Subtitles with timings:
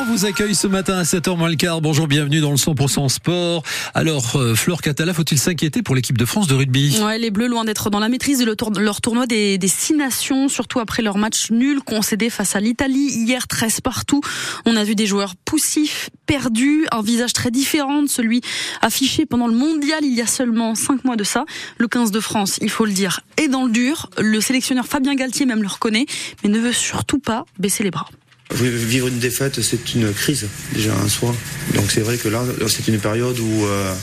[0.00, 1.80] Flore vous accueille ce matin à 7h moins le quart.
[1.80, 3.62] Bonjour, bienvenue dans le 100% sport.
[3.92, 6.98] Alors, euh, Flore Catala, faut-il s'inquiéter pour l'équipe de France de rugby?
[7.02, 10.48] Ouais, les Bleus, loin d'être dans la maîtrise de leur tournoi des, des six nations,
[10.48, 13.10] surtout après leur match nul concédé face à l'Italie.
[13.10, 14.20] Hier, 13 partout.
[14.64, 18.40] On a vu des joueurs poussifs, perdus, un visage très différent de celui
[18.80, 21.44] affiché pendant le mondial il y a seulement 5 mois de ça.
[21.78, 24.08] Le 15 de France, il faut le dire, est dans le dur.
[24.18, 26.06] Le sélectionneur Fabien Galtier même le reconnaît,
[26.42, 28.06] mais ne veut surtout pas baisser les bras.
[28.52, 31.34] Vivre une défaite, c'est une crise déjà en soi.
[31.74, 33.94] Donc c'est vrai que là, c'est une période où, euh,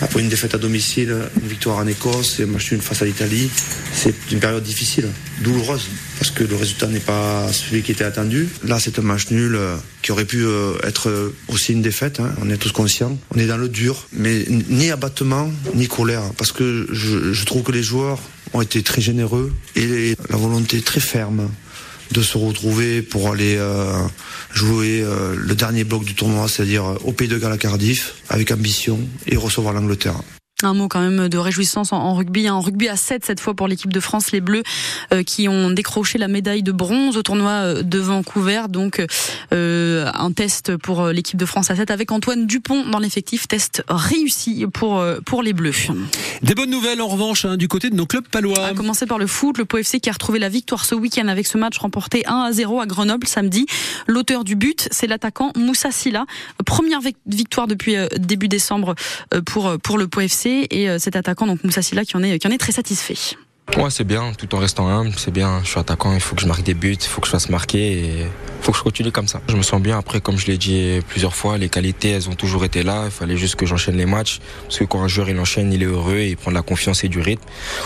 [0.00, 3.50] après une défaite à domicile, une victoire en Écosse et un match face à l'Italie,
[3.92, 5.08] c'est une période difficile,
[5.42, 8.48] douloureuse, parce que le résultat n'est pas celui qui était attendu.
[8.66, 12.34] Là, c'est un match nul euh, qui aurait pu euh, être aussi une défaite, hein,
[12.40, 13.18] on est tous conscients.
[13.34, 17.62] On est dans le dur, mais ni abattement, ni colère, parce que je, je trouve
[17.62, 18.18] que les joueurs
[18.54, 21.50] ont été très généreux et la volonté très ferme
[22.14, 23.92] de se retrouver pour aller euh,
[24.52, 28.52] jouer euh, le dernier bloc du tournoi, c'est-à-dire au Pays de Galles à Cardiff, avec
[28.52, 30.20] ambition et recevoir l'Angleterre.
[30.64, 33.68] Un mot quand même de réjouissance en rugby, en rugby à 7 cette fois pour
[33.68, 34.62] l'équipe de France, les Bleus
[35.12, 38.62] euh, qui ont décroché la médaille de bronze au tournoi euh, de Vancouver.
[38.68, 39.04] Donc
[39.52, 43.82] euh, un test pour l'équipe de France à 7 avec Antoine Dupont dans l'effectif, test
[43.88, 45.88] réussi pour pour les Bleus.
[46.42, 48.66] Des bonnes nouvelles en revanche hein, du côté de nos clubs palois.
[48.66, 51.46] À commencer par le foot, le POFC qui a retrouvé la victoire ce week-end avec
[51.46, 53.66] ce match remporté 1 à 0 à Grenoble samedi.
[54.06, 56.24] L'auteur du but, c'est l'attaquant Moussa Silla.
[56.64, 58.94] Première victoire depuis début décembre
[59.44, 62.72] pour pour le POFC et euh, cet attaquant, donc Moussa Silla, qui en est, très
[62.72, 63.36] satisfait.
[63.76, 65.60] Ouais, c'est bien, tout en restant humble, c'est bien.
[65.64, 67.48] Je suis attaquant, il faut que je marque des buts, il faut que je fasse
[67.48, 68.28] marquer et il
[68.60, 69.40] faut que je continue comme ça.
[69.48, 69.98] Je me sens bien.
[69.98, 73.04] Après, comme je l'ai dit plusieurs fois, les qualités, elles ont toujours été là.
[73.06, 74.40] Il fallait juste que j'enchaîne les matchs.
[74.64, 77.04] Parce que quand un joueur, il enchaîne, il est heureux, il prend de la confiance
[77.04, 77.44] et du rythme.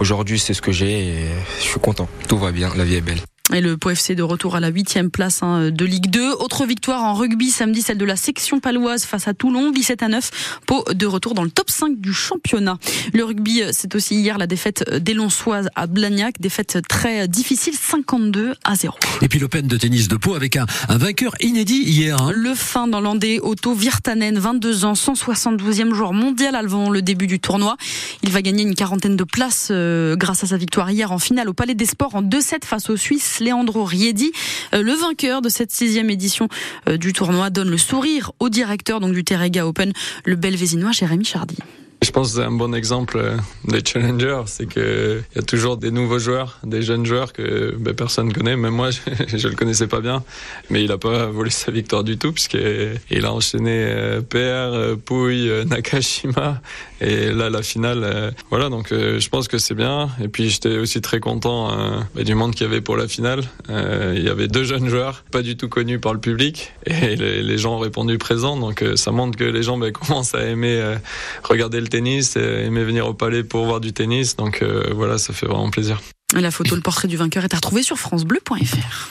[0.00, 1.14] Aujourd'hui, c'est ce que j'ai et
[1.58, 2.08] je suis content.
[2.28, 3.20] Tout va bien, la vie est belle.
[3.52, 6.34] Et le POFC de retour à la huitième place hein, de Ligue 2.
[6.34, 10.08] Autre victoire en rugby samedi, celle de la section paloise face à Toulon, 17 à
[10.08, 10.60] 9.
[10.66, 12.78] Pau de retour dans le top 5 du championnat.
[13.12, 16.40] Le rugby, c'est aussi hier la défaite des Lonsoises à Blagnac.
[16.40, 18.94] Défaite très difficile, 52 à 0.
[19.22, 22.22] Et puis l'Open de tennis de Pau avec un, vainqueur inédit hier.
[22.22, 22.30] Hein.
[22.32, 27.40] Le fin dans l'Andé, Otto Virtanen, 22 ans, 172e joueur mondial avant le début du
[27.40, 27.76] tournoi.
[28.22, 31.48] Il va gagner une quarantaine de places euh, grâce à sa victoire hier en finale
[31.48, 33.39] au Palais des Sports en 2-7 face aux Suisses.
[33.40, 34.32] Leandro Riedi.
[34.74, 36.48] Euh, le vainqueur de cette sixième édition
[36.88, 39.92] euh, du tournoi donne le sourire au directeur donc du Terrega Open,
[40.24, 41.56] le Belvézinois Jérémy Chardy.
[42.02, 45.76] Je pense que un bon exemple euh, des challengers, c'est que il y a toujours
[45.76, 48.56] des nouveaux joueurs, des jeunes joueurs que ben, personne ne connaît.
[48.56, 49.00] Même moi, je,
[49.36, 50.24] je le connaissais pas bien,
[50.70, 54.96] mais il a pas volé sa victoire du tout puisqu'il a enchaîné euh, PR, euh,
[54.96, 56.62] Pouille, Nakashima
[57.02, 58.34] et là la finale.
[58.48, 60.08] Voilà, donc je pense que c'est bien.
[60.22, 61.70] Et puis j'étais aussi très content
[62.14, 63.42] ben, du monde qu'il y avait pour la finale.
[63.68, 67.42] Il y avait deux jeunes joueurs, pas du tout connus par le public, et les,
[67.42, 68.58] les gens ont répondu présent.
[68.58, 70.96] Donc ça montre que les gens ben, commencent à aimer
[71.42, 74.36] regarder le tennis, et aimer venir au palais pour voir du tennis.
[74.36, 76.00] Donc euh, voilà, ça fait vraiment plaisir.
[76.34, 79.10] La photo, le portrait du vainqueur est à retrouver sur francebleu.fr.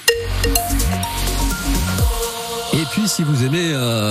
[2.73, 3.71] Et puis si vous aimez...
[3.73, 4.07] Euh,